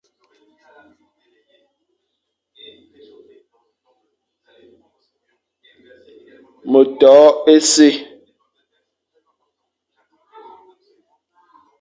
[6.71, 7.15] Me to
[7.53, 7.89] e si,